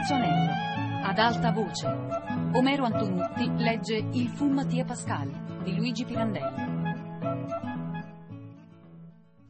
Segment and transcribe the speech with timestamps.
[0.00, 0.52] terzo anello.
[1.02, 1.86] Ad alta voce.
[2.54, 6.78] Omero Antonutti legge Il fu Mattia Pascal di Luigi Pirandelli.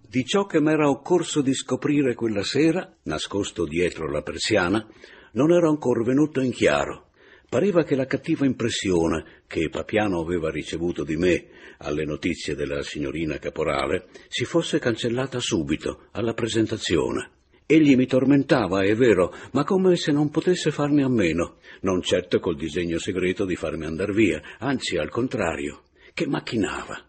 [0.08, 4.84] Di ciò che m'era occorso di scoprire quella sera, nascosto dietro la persiana,
[5.32, 7.10] non ero ancora venuto in chiaro.
[7.48, 11.46] Pareva che la cattiva impressione che Papiano aveva ricevuto di me
[11.78, 17.38] alle notizie della signorina Caporale si fosse cancellata subito, alla presentazione.
[17.72, 22.40] Egli mi tormentava, è vero, ma come se non potesse farne a meno, non certo
[22.40, 27.00] col disegno segreto di farmi andar via, anzi al contrario, che macchinava.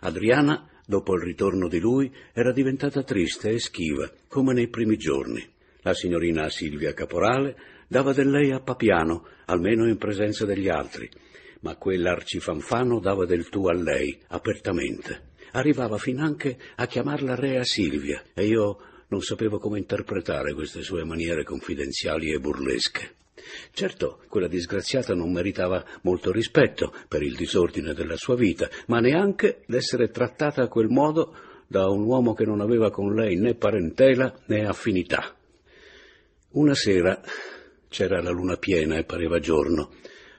[0.00, 5.48] Adriana, dopo il ritorno di lui, era diventata triste e schiva, come nei primi giorni.
[5.82, 7.56] La signorina Silvia Caporale
[7.86, 11.08] dava del lei a Papiano, almeno in presenza degli altri,
[11.60, 15.34] ma quell'arcifanfano dava del tu a lei, apertamente.
[15.52, 18.76] Arrivava finanche a chiamarla Rea Silvia, e io
[19.14, 23.14] non sapevo come interpretare queste sue maniere confidenziali e burlesche.
[23.72, 29.62] Certo, quella disgraziata non meritava molto rispetto per il disordine della sua vita, ma neanche
[29.66, 31.36] l'essere trattata a quel modo
[31.68, 35.32] da un uomo che non aveva con lei né parentela né affinità.
[36.50, 37.20] Una sera
[37.88, 39.92] c'era la luna piena e pareva giorno.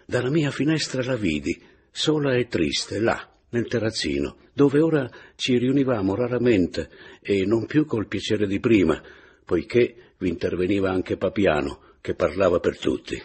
[0.05, 1.57] Dalla mia finestra la vidi,
[1.91, 6.89] sola e triste, là, nel terrazzino, dove ora ci riunivamo raramente
[7.21, 9.01] e non più col piacere di prima,
[9.45, 13.19] poiché vi interveniva anche Papiano, che parlava per tutti.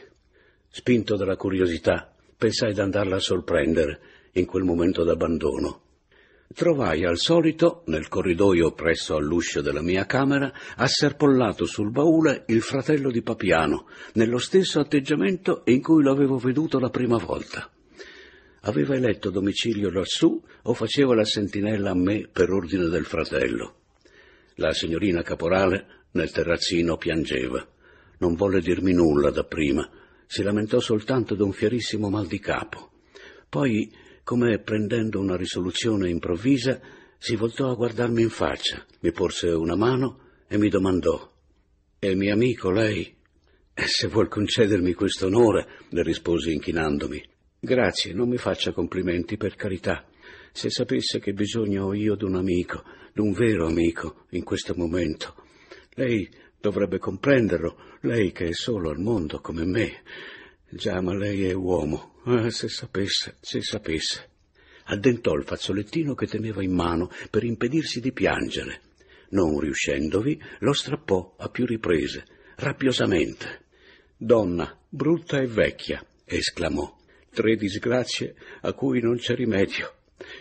[0.69, 4.01] Spinto dalla curiosità, pensai d'andarla a sorprendere
[4.35, 5.83] in quel momento d'abbandono.
[6.55, 13.11] Trovai al solito, nel corridoio presso all'uscio della mia camera, asserpollato sul baule il fratello
[13.11, 17.71] di Papiano, nello stesso atteggiamento in cui lo avevo veduto la prima volta.
[18.63, 23.77] Aveva eletto domicilio lassù o faceva la sentinella a me per ordine del fratello.
[24.57, 27.67] La signorina Caporale nel terrazzino piangeva.
[28.19, 29.89] Non volle dirmi nulla dapprima,
[30.27, 32.91] si lamentò soltanto d'un fierissimo mal di capo.
[33.49, 33.91] Poi
[34.23, 36.81] come prendendo una risoluzione improvvisa,
[37.19, 41.33] si voltò a guardarmi in faccia, mi porse una mano e mi domandò
[41.99, 43.17] È mio amico lei?
[43.75, 47.23] E se vuol concedermi questo onore, le risposi inchinandomi.
[47.63, 50.07] Grazie, non mi faccia complimenti, per carità.
[50.51, 52.83] Se sapesse che bisogno ho io d'un amico,
[53.13, 55.35] d'un vero amico, in questo momento.
[55.91, 56.27] Lei
[56.59, 60.03] dovrebbe comprenderlo, lei che è solo al mondo come me.
[60.71, 62.15] Già, ma lei è uomo.
[62.25, 64.29] Ah, se sapesse, se sapesse.
[64.85, 68.81] Addentò il fazzolettino che teneva in mano per impedirsi di piangere.
[69.33, 72.25] Non riuscendovi, lo strappò a più riprese,
[72.57, 73.67] rappiosamente.
[74.17, 77.00] Donna, brutta e vecchia, esclamò.
[77.33, 79.95] Tre disgrazie a cui non c'è rimedio.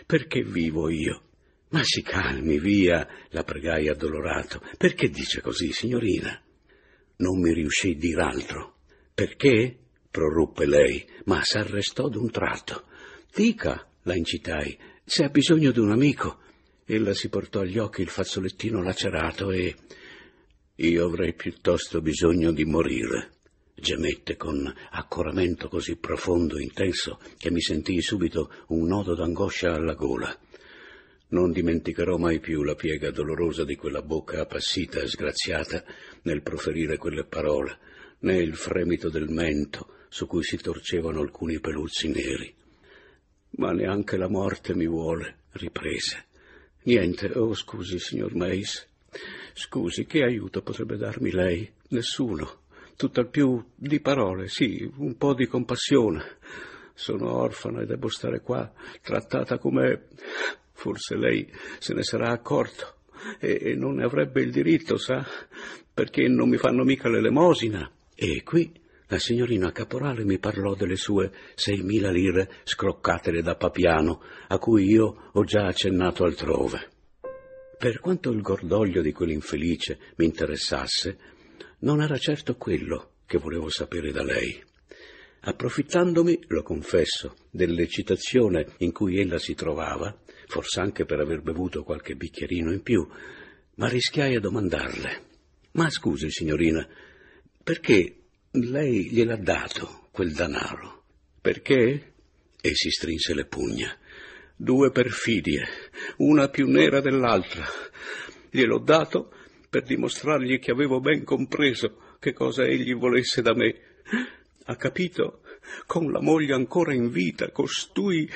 [0.06, 1.22] Perché vivo io?
[1.70, 4.60] Ma si calmi, via, la pregai addolorato.
[4.76, 6.40] Perché dice così, signorina?
[7.16, 8.78] Non mi riuscì dir altro.
[9.14, 9.76] Perché?
[10.10, 12.86] proruppe lei, ma s'arrestò d'un tratto.
[13.32, 16.40] Dica, la incitai, se ha bisogno d'un amico.
[16.84, 19.76] Ella si portò agli occhi il fazzolettino lacerato e.
[20.76, 23.30] Io avrei piuttosto bisogno di morire.
[23.80, 29.94] Gemette con accoramento così profondo e intenso che mi sentii subito un nodo d'angoscia alla
[29.94, 30.38] gola.
[31.28, 35.82] Non dimenticherò mai più la piega dolorosa di quella bocca appassita e sgraziata
[36.22, 37.78] nel proferire quelle parole,
[38.20, 42.52] né il fremito del mento, su cui si torcevano alcuni peluzzi neri.
[43.52, 46.26] Ma neanche la morte mi vuole, riprese.
[46.82, 48.88] Niente, oh scusi, signor Mace.
[49.54, 51.70] Scusi, che aiuto potrebbe darmi lei?
[51.88, 52.59] Nessuno.
[53.00, 56.36] Tutt'al più di parole, sì, un po' di compassione.
[56.92, 60.08] Sono orfana e devo stare qua, trattata come.
[60.72, 62.96] Forse lei se ne sarà accorto
[63.40, 65.26] e, non ne avrebbe il diritto, sa?
[65.94, 67.90] Perché non mi fanno mica l'elemosina.
[68.14, 68.70] E qui
[69.06, 75.30] la signorina Caporale mi parlò delle sue seimila lire scroccatele da Papiano, a cui io
[75.32, 76.86] ho già accennato altrove.
[77.78, 81.38] Per quanto il gordoglio di quell'infelice mi interessasse,
[81.80, 84.62] non era certo quello che volevo sapere da lei.
[85.42, 90.14] Approfittandomi, lo confesso, dell'eccitazione in cui ella si trovava,
[90.46, 93.06] forse anche per aver bevuto qualche bicchierino in più,
[93.76, 95.28] ma rischiai a domandarle.
[95.72, 96.86] Ma scusi, signorina,
[97.62, 98.16] perché
[98.50, 101.04] lei gliel'ha dato quel danaro.
[101.40, 102.12] Perché?
[102.60, 103.96] E si strinse le pugna.
[104.56, 105.62] Due perfidie,
[106.18, 107.64] una più nera dell'altra.
[108.50, 109.32] Gliel'ho dato
[109.70, 113.74] per dimostrargli che avevo ben compreso che cosa egli volesse da me.
[114.64, 115.42] Ha capito?
[115.86, 118.28] Con la moglie ancora in vita, costui.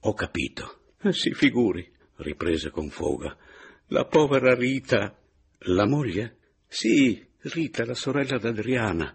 [0.00, 0.78] Ho capito.
[1.10, 3.36] Si figuri, riprese con foga.
[3.88, 5.16] La povera Rita.
[5.60, 6.36] La moglie?
[6.68, 9.14] Sì, Rita, la sorella d'Adriana.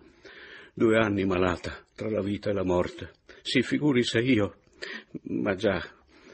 [0.73, 3.13] Due anni malata, tra la vita e la morte.
[3.41, 4.57] Si figuri se io.
[5.23, 5.81] Ma già,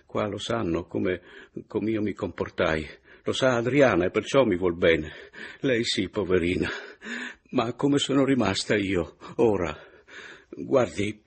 [0.05, 1.21] qua lo sanno come,
[1.67, 2.87] come io mi comportai.
[3.27, 5.11] Lo sa Adriana e perciò mi vuol bene.
[5.59, 6.69] Lei sì, poverina.
[7.49, 9.77] Ma come sono rimasta io, ora?
[10.49, 11.25] Guardi,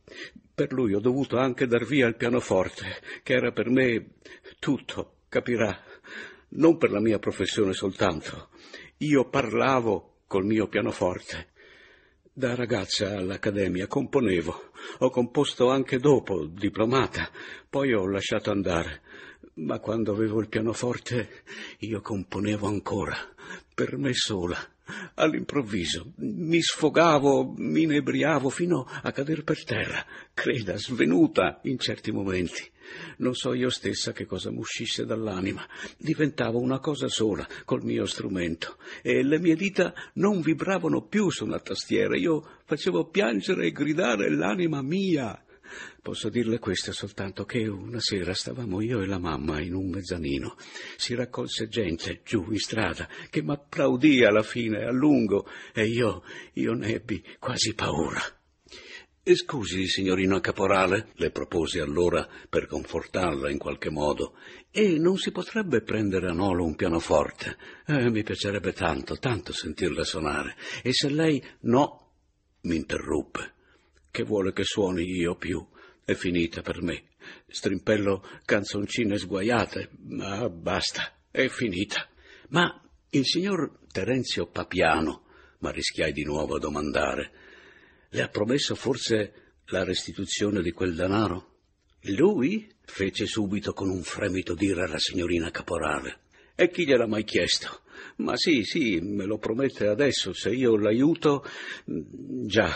[0.55, 2.87] per lui ho dovuto anche dar via il pianoforte,
[3.23, 4.12] che era per me
[4.58, 5.79] tutto, capirà.
[6.52, 8.49] Non per la mia professione soltanto.
[9.00, 11.49] Io parlavo col mio pianoforte.
[12.32, 14.70] Da ragazza all'accademia componevo.
[15.00, 17.29] Ho composto anche dopo, diplomata.
[17.69, 19.02] Poi ho lasciato andare.
[19.61, 21.43] Ma quando avevo il pianoforte
[21.81, 23.15] io componevo ancora,
[23.75, 24.57] per me sola
[25.15, 26.12] all'improvviso.
[26.17, 30.03] Mi sfogavo, mi inebriavo fino a cader per terra,
[30.33, 32.69] creda, svenuta in certi momenti.
[33.19, 35.62] Non so io stessa che cosa m'uscisse dall'anima.
[35.99, 41.45] Diventavo una cosa sola col mio strumento e le mie dita non vibravano più su
[41.45, 42.17] una tastiera.
[42.17, 45.39] Io facevo piangere e gridare l'anima mia.
[46.02, 50.56] Posso dirle questo soltanto che una sera stavamo io e la mamma in un mezzanino.
[50.96, 56.22] Si raccolse gente giù in strada che m'applaudì alla fine a lungo e io,
[56.55, 58.20] io ne ebbi quasi paura.
[59.22, 64.34] E scusi, signorina Caporale, le proposi allora per confortarla in qualche modo,
[64.70, 67.56] e non si potrebbe prendere a Nolo un pianoforte?
[67.87, 70.56] Eh, mi piacerebbe tanto, tanto sentirla suonare.
[70.82, 72.12] E se lei no,
[72.62, 73.52] mi interruppe.
[74.11, 75.65] Che vuole che suoni io più?
[76.05, 77.05] È finita per me.
[77.47, 82.09] Strimpello canzoncine sguaiate, ma basta, è finita.
[82.49, 85.27] Ma il signor Terenzio Papiano,
[85.59, 87.33] ma rischiai di nuovo a domandare,
[88.09, 91.59] le ha promesso forse la restituzione di quel denaro?
[92.05, 92.69] Lui?
[92.91, 96.23] fece subito con un fremito dire alla signorina Caporale.
[96.61, 97.81] E chi gliel'ha mai chiesto?
[98.17, 101.43] Ma sì, sì, me lo promette adesso, se io l'aiuto.
[101.87, 102.71] Già,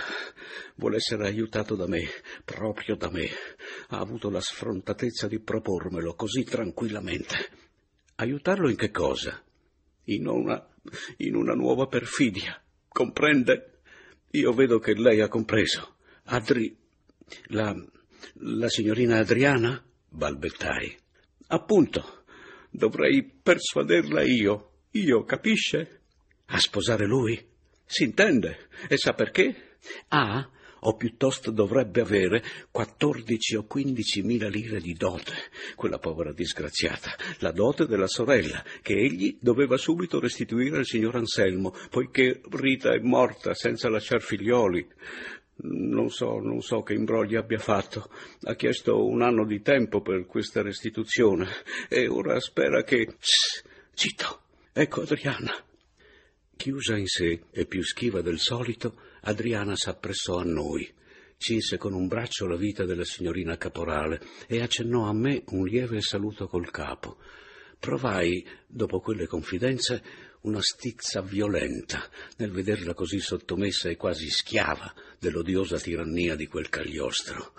[0.76, 2.00] vuole essere aiutato da me,
[2.46, 3.28] proprio da me.
[3.88, 7.36] Ha avuto la sfrontatezza di propormelo così tranquillamente.
[8.14, 9.38] Aiutarlo in che cosa?
[10.04, 10.66] In una,
[11.18, 12.58] in una nuova perfidia.
[12.88, 13.80] Comprende?
[14.30, 15.96] Io vedo che lei ha compreso.
[16.24, 16.74] Adri.
[17.48, 17.76] la.
[18.36, 19.84] la signorina Adriana?
[20.08, 20.96] balbettai.
[21.48, 22.23] Appunto.
[22.76, 24.70] Dovrei persuaderla io.
[24.90, 26.00] Io, capisce?
[26.46, 27.40] A sposare lui?
[27.86, 28.66] S'intende.
[28.88, 29.76] E sa perché?
[30.08, 30.50] Ha,
[30.80, 32.42] o piuttosto dovrebbe avere,
[32.72, 35.34] quattordici o quindici mila lire di dote,
[35.76, 41.72] quella povera disgraziata, la dote della sorella, che egli doveva subito restituire al signor Anselmo,
[41.90, 44.84] poiché Rita è morta senza lasciar figlioli.
[45.56, 48.10] Non so, non so che imbrogli abbia fatto.
[48.42, 51.46] Ha chiesto un anno di tempo per questa restituzione
[51.88, 53.14] e ora spera che.
[53.92, 54.40] Zitto!
[54.72, 55.54] Ecco Adriana.
[56.56, 60.92] Chiusa in sé e più schiva del solito, Adriana s'appressò a noi,
[61.36, 66.00] cinse con un braccio la vita della signorina Caporale e accennò a me un lieve
[66.00, 67.18] saluto col capo.
[67.78, 70.02] Provai, dopo quelle confidenze,
[70.44, 77.54] una stizza violenta nel vederla così sottomessa e quasi schiava dell'odiosa tirannia di quel cagliostro.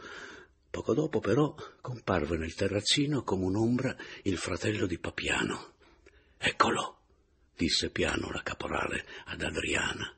[0.69, 5.73] Poco dopo, però, comparve nel terrazzino come un'ombra il fratello di Papiano.
[6.37, 6.99] Eccolo,
[7.55, 10.13] disse piano la caporale ad Adriana.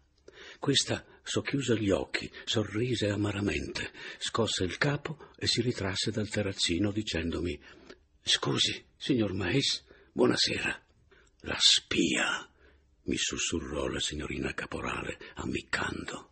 [0.60, 7.60] Questa socchiuse gli occhi, sorrise amaramente, scosse il capo e si ritrasse dal terrazzino dicendomi
[8.24, 10.82] Scusi, signor Mais, buonasera.
[11.42, 12.50] La spia,
[13.08, 16.32] mi sussurrò la signorina caporale, ammiccando.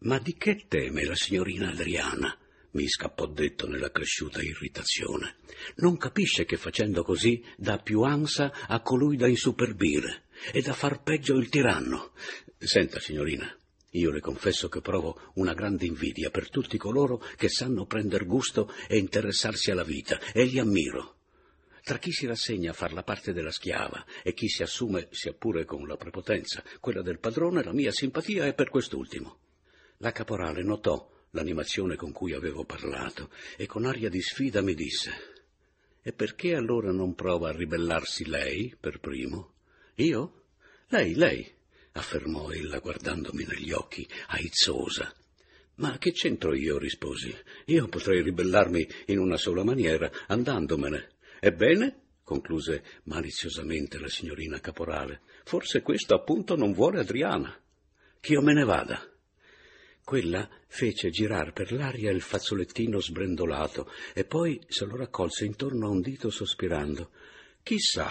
[0.00, 2.38] Ma di che teme la signorina Adriana?
[2.74, 5.36] mi scappò detto nella cresciuta irritazione.
[5.76, 11.02] Non capisce che facendo così dà più ansa a colui da insuperbire e da far
[11.02, 12.12] peggio il tiranno.
[12.58, 13.56] Senta, signorina,
[13.90, 18.72] io le confesso che provo una grande invidia per tutti coloro che sanno prender gusto
[18.88, 21.18] e interessarsi alla vita, e li ammiro.
[21.84, 25.34] Tra chi si rassegna a far la parte della schiava e chi si assume, sia
[25.34, 29.40] pure con la prepotenza, quella del padrone, la mia simpatia è per quest'ultimo.
[29.98, 35.10] La caporale notò l'animazione con cui avevo parlato e con aria di sfida mi disse
[36.00, 39.52] E perché allora non prova a ribellarsi lei per primo?
[39.96, 40.44] Io?
[40.88, 41.46] Lei, lei,
[41.92, 45.14] affermò ella guardandomi negli occhi, aizzosa.
[45.76, 46.78] Ma che c'entro io?
[46.78, 47.36] risposi.
[47.66, 51.12] Io potrei ribellarmi in una sola maniera, andandomene.
[51.46, 52.00] Ebbene?
[52.22, 55.20] concluse maliziosamente la signorina Caporale.
[55.44, 57.54] Forse questo appunto non vuole Adriana.
[58.18, 59.06] Ch'io me ne vada.
[60.02, 65.90] Quella fece girar per l'aria il fazzolettino sbrendolato e poi se lo raccolse intorno a
[65.90, 67.10] un dito sospirando.
[67.62, 68.10] Chissà.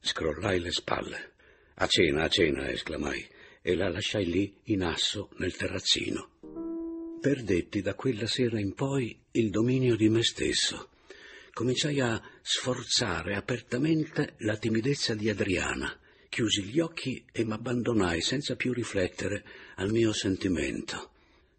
[0.00, 1.34] Scrollai le spalle.
[1.74, 3.28] A cena, a cena, esclamai.
[3.60, 7.18] e la lasciai lì in asso nel terrazzino.
[7.20, 10.88] Perdetti da quella sera in poi il dominio di me stesso.
[11.58, 15.92] Cominciai a sforzare apertamente la timidezza di Adriana.
[16.28, 21.10] Chiusi gli occhi e m'abbandonai senza più riflettere al mio sentimento.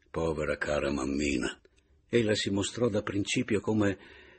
[0.10, 1.60] Povera cara mammina.
[2.08, 3.98] Ella si mostrò da principio come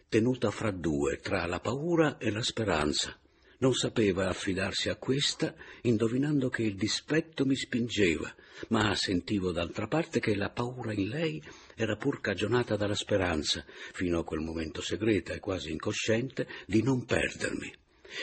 [0.09, 3.15] tenuta fra due, tra la paura e la speranza.
[3.59, 8.35] Non sapeva affidarsi a questa, indovinando che il dispetto mi spingeva,
[8.69, 11.43] ma sentivo d'altra parte che la paura in lei
[11.83, 17.07] era pur cagionata dalla speranza, fino a quel momento segreta e quasi incosciente, di non
[17.07, 17.73] perdermi.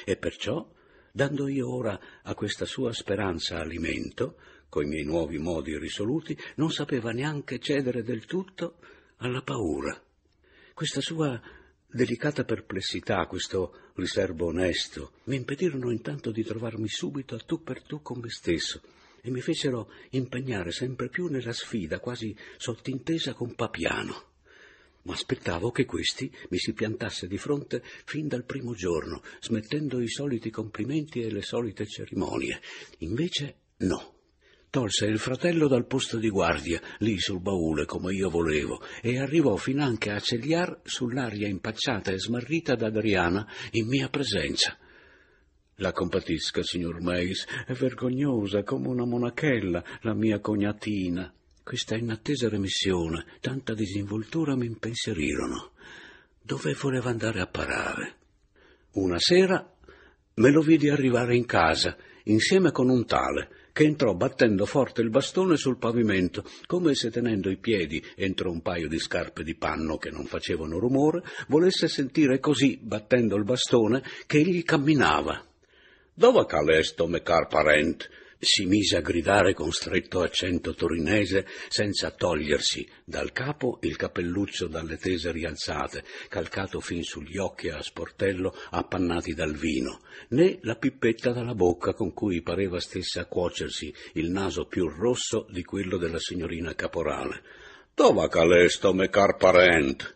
[0.05, 0.69] E perciò,
[1.11, 4.37] dando io ora a questa sua speranza alimento,
[4.69, 8.75] coi miei nuovi modi risoluti, non sapeva neanche cedere del tutto
[9.17, 9.99] alla paura.
[10.75, 11.41] Questa sua
[11.87, 18.03] delicata perplessità, questo riservo onesto, mi impedirono intanto di trovarmi subito a tu per tu
[18.03, 18.81] con me stesso
[19.27, 24.23] e mi fecero impegnare sempre più nella sfida, quasi sottintesa con Papiano.
[25.03, 30.07] Ma aspettavo che questi mi si piantasse di fronte fin dal primo giorno, smettendo i
[30.07, 32.59] soliti complimenti e le solite cerimonie.
[32.99, 34.15] Invece no.
[34.69, 39.55] Tolse il fratello dal posto di guardia, lì sul baule, come io volevo, e arrivò
[39.55, 44.77] finanche a cegliar sull'aria impacciata e smarrita d'Adriana in mia presenza.
[45.79, 51.31] La compatisca, signor Meis, è vergognosa come una monachella, la mia cognatina.
[51.63, 55.73] Questa inattesa remissione, tanta disinvoltura mi impensierirono.
[56.41, 58.15] Dove voleva andare a parare?
[58.93, 59.71] Una sera
[60.33, 65.11] me lo vidi arrivare in casa, insieme con un tale, che entrò battendo forte il
[65.11, 69.97] bastone sul pavimento, come se tenendo i piedi entro un paio di scarpe di panno
[69.97, 75.46] che non facevano rumore, volesse sentire così, battendo il bastone, che egli camminava.
[76.17, 78.09] Dove calesto, me car parent?
[78.39, 84.97] si mise a gridare con stretto accento torinese, senza togliersi dal capo il cappelluccio dalle
[84.97, 91.53] tese rialzate, calcato fin sugli occhi a sportello appannati dal vino, né la pippetta dalla
[91.53, 96.73] bocca con cui pareva stesse a cuocersi il naso più rosso di quello della signorina
[96.73, 97.43] caporale.
[97.93, 100.15] Dove calesto, me car parent?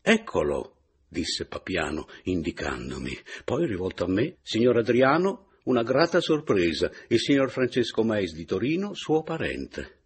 [0.00, 0.76] Eccolo,
[1.12, 3.16] disse Papiano, indicandomi.
[3.44, 8.94] Poi, rivolto a me, signor Adriano, una grata sorpresa, il signor Francesco Mais di Torino,
[8.94, 9.98] suo parente.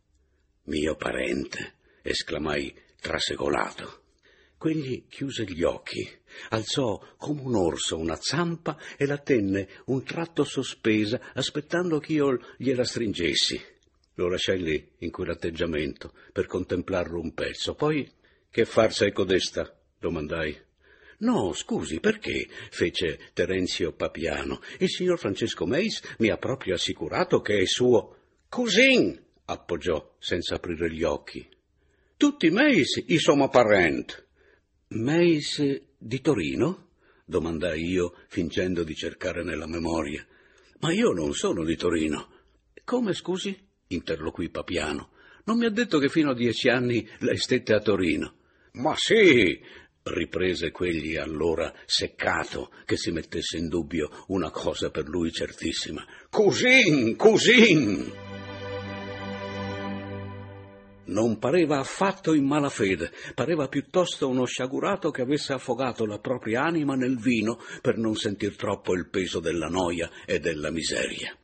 [0.65, 4.03] Mio parente, esclamai trasegolato.
[4.59, 6.07] Quegli chiuse gli occhi,
[6.49, 12.39] alzò come un orso una zampa e la tenne un tratto sospesa, aspettando che io
[12.57, 13.63] gliela stringessi.
[14.15, 17.75] Lo lasciai lì, in quell'atteggiamento, per contemplarlo un pezzo.
[17.75, 18.11] Poi,
[18.51, 19.73] che farsa è codesta?
[20.01, 20.65] domandai.
[21.19, 22.47] No, scusi, perché?
[22.71, 24.61] fece Terenzio Papiano.
[24.79, 28.17] Il signor Francesco Meis mi ha proprio assicurato che è suo.
[28.49, 29.25] Cousin!
[29.47, 31.49] appoggiò senza aprire gli occhi.
[32.17, 34.27] Tutti Meis, i sono parent.
[34.89, 35.63] Meis
[35.99, 36.85] di Torino?
[37.25, 40.25] domandai io, fingendo di cercare nella memoria.
[40.81, 42.29] Ma io non sono di Torino.
[42.85, 43.59] Come, scusi?
[43.89, 45.11] interloquì Papiano.
[45.45, 48.35] Non mi ha detto che fino a dieci anni lei stette a Torino.
[48.73, 49.61] Ma sì,
[50.07, 56.05] riprese quegli allora seccato che si mettesse in dubbio una cosa per lui certissima.
[56.31, 58.13] Cousin, cousin!
[61.09, 66.95] Non pareva affatto in malafede, pareva piuttosto uno sciagurato che avesse affogato la propria anima
[66.97, 71.37] nel vino per non sentir troppo il peso della noia e della miseria.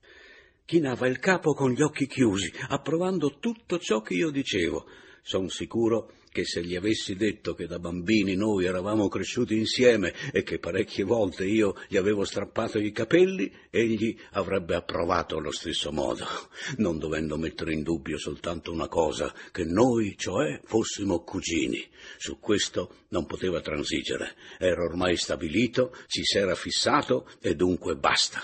[0.64, 4.87] Chinava il capo con gli occhi chiusi, approvando tutto ciò che io dicevo.
[5.23, 10.42] Son sicuro che se gli avessi detto che da bambini noi eravamo cresciuti insieme e
[10.42, 16.24] che parecchie volte io gli avevo strappato i capelli, egli avrebbe approvato allo stesso modo,
[16.78, 21.86] non dovendo mettere in dubbio soltanto una cosa, che noi, cioè, fossimo cugini.
[22.16, 28.40] Su questo non poteva transigere, era ormai stabilito, ci s'era fissato e dunque basta.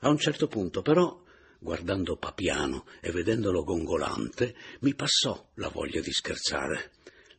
[0.00, 1.22] A un certo punto, però,
[1.58, 6.90] guardando Papiano e vedendolo gongolante, mi passò la voglia di scherzare.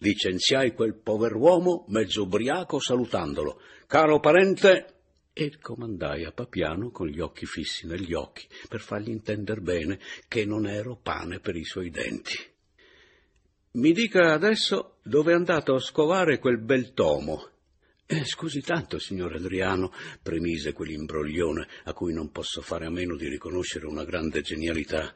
[0.05, 3.59] Licenziai quel pover'uomo mezzo ubriaco salutandolo.
[3.88, 4.85] Caro parente,
[5.33, 10.45] e comandai a Papiano con gli occhi fissi negli occhi per fargli intender bene che
[10.45, 12.38] non ero pane per i suoi denti.
[13.71, 17.50] Mi dica adesso dove è andato a scovare quel bel tomo.
[18.07, 23.27] Eh, scusi tanto, signor Adriano, premise quell'imbroglione a cui non posso fare a meno di
[23.27, 25.12] riconoscere una grande genialità.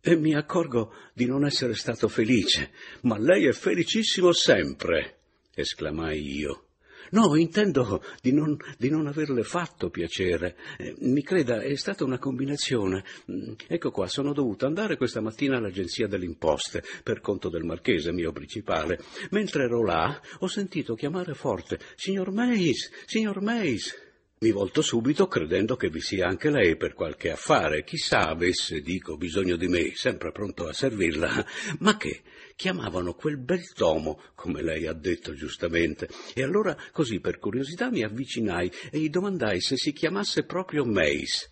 [0.00, 2.72] E mi accorgo di non essere stato felice,
[3.02, 5.18] ma lei è felicissimo sempre,
[5.54, 6.68] esclamai io.
[7.12, 10.56] No, intendo di non, di non averle fatto piacere.
[10.78, 13.04] Eh, mi creda, è stata una combinazione.
[13.30, 18.12] Mm, ecco qua, sono dovuto andare questa mattina all'agenzia delle imposte, per conto del marchese,
[18.12, 18.98] mio principale.
[19.30, 23.94] Mentre ero là, ho sentito chiamare forte, signor Mays, signor Mays.
[24.38, 27.84] Mi volto subito credendo che vi sia anche lei per qualche affare.
[27.84, 31.46] Chissà avesse, dico, bisogno di me, sempre pronto a servirla.
[31.78, 32.22] Ma che?
[32.62, 36.08] Chiamavano quel bel tomo, come lei ha detto giustamente.
[36.32, 41.50] E allora, così per curiosità, mi avvicinai e gli domandai se si chiamasse proprio Mace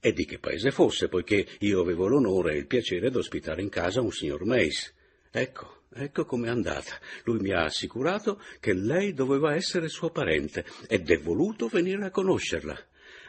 [0.00, 4.00] e di che paese fosse, poiché io avevo l'onore e il piacere d'ospitare in casa
[4.00, 4.94] un signor Mace.
[5.30, 6.98] Ecco, Ecco com'è andata.
[7.24, 12.10] Lui mi ha assicurato che lei doveva essere suo parente ed è voluto venire a
[12.10, 12.78] conoscerla.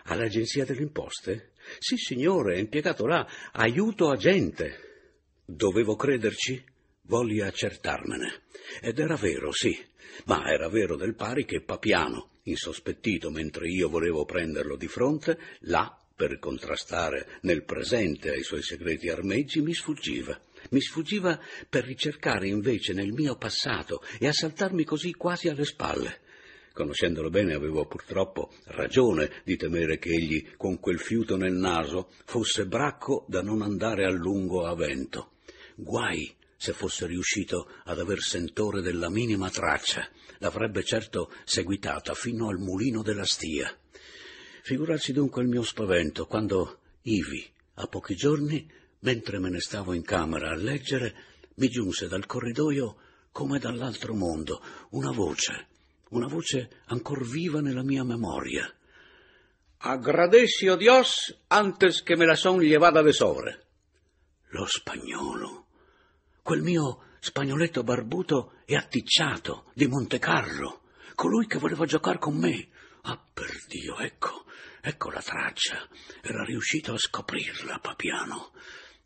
[0.06, 1.52] All'agenzia delle imposte?
[1.78, 3.28] Sì, signore, è impiegato là.
[3.52, 4.86] Aiuto agente.
[5.44, 6.76] Dovevo crederci?
[7.08, 8.44] Volli accertarmene.
[8.82, 9.78] Ed era vero, sì.
[10.26, 15.98] Ma era vero del pari che Papiano, insospettito mentre io volevo prenderlo di fronte, là,
[16.16, 22.94] per contrastare nel presente ai suoi segreti armeggi, mi sfuggiva mi sfuggiva per ricercare invece
[22.94, 26.20] nel mio passato e assaltarmi così quasi alle spalle.
[26.74, 32.68] Conoscendolo bene avevo purtroppo ragione di temere che egli, con quel fiuto nel naso, fosse
[32.68, 35.32] bracco da non andare a lungo a vento.
[35.76, 40.10] Guai se fosse riuscito ad aver sentore della minima traccia,
[40.40, 43.74] l'avrebbe certo seguitata fino al mulino della stia.
[44.64, 50.02] Figurarsi dunque il mio spavento quando, ivi, a pochi giorni, Mentre me ne stavo in
[50.02, 51.16] camera a leggere,
[51.56, 52.98] mi giunse dal corridoio,
[53.32, 54.62] come dall'altro mondo,
[54.92, 55.68] una voce,
[56.10, 58.70] una voce ancor viva nella mia memoria.
[59.78, 63.66] Agradessi Dios antes che me la son llevada de sobre.
[64.50, 65.67] Lo spagnolo,
[66.48, 72.70] quel mio spagnoletto barbuto e atticciato di Monte Carlo, colui che voleva giocare con me.
[73.02, 74.46] Ah, per Dio, ecco,
[74.80, 75.86] ecco la traccia.
[76.22, 78.54] Era riuscito a scoprirla, Papiano.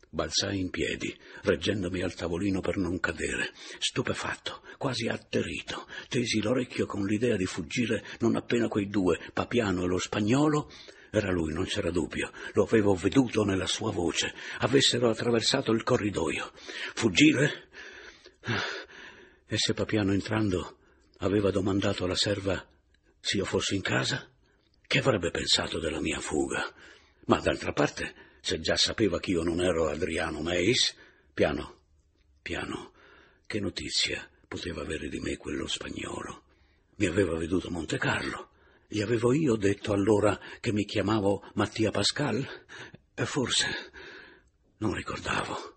[0.08, 3.50] Balzai in piedi, reggendomi al tavolino per non cadere.
[3.76, 9.86] Stupefatto, quasi atterrito, tesi l'orecchio con l'idea di fuggire non appena quei due, Papiano e
[9.88, 10.70] lo spagnolo,
[11.14, 16.52] era lui, non c'era dubbio, lo avevo veduto nella sua voce, avessero attraversato il corridoio.
[16.94, 17.68] Fuggire?
[19.46, 20.78] E se Papiano entrando
[21.18, 22.66] aveva domandato alla serva
[23.20, 24.26] se io fossi in casa?
[24.86, 26.72] Che avrebbe pensato della mia fuga?
[27.26, 30.96] Ma d'altra parte se già sapeva che io non ero Adriano Meis,
[31.34, 31.80] piano,
[32.40, 32.92] piano,
[33.46, 36.42] che notizia poteva avere di me quello spagnolo?
[36.96, 38.51] Mi aveva veduto Monte Carlo.
[38.92, 42.46] Gli avevo io detto allora che mi chiamavo Mattia Pascal?
[43.14, 43.66] E forse
[44.76, 45.76] non ricordavo.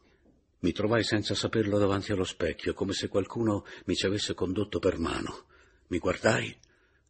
[0.59, 4.97] Mi trovai senza saperlo davanti allo specchio, come se qualcuno mi ci avesse condotto per
[4.97, 5.45] mano.
[5.87, 6.53] Mi guardai.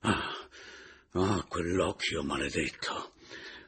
[0.02, 0.48] Ah,
[1.14, 3.14] ah, quell'occhio maledetto.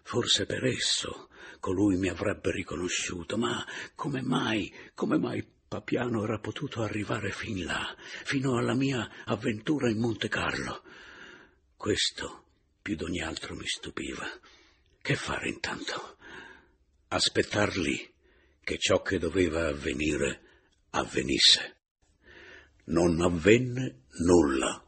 [0.04, 6.84] Forse per esso colui mi avrebbe riconosciuto, ma come mai, come mai Papiano era potuto
[6.84, 7.96] arrivare fin là,
[8.26, 10.84] fino alla mia avventura in Monte Carlo?
[11.78, 12.44] Questo
[12.82, 14.26] più d'ogni altro mi stupiva.
[15.02, 16.18] Che fare intanto?
[17.08, 18.14] Aspettar lì
[18.62, 20.42] che ciò che doveva avvenire
[20.90, 21.78] avvenisse.
[22.86, 24.82] Non avvenne nulla.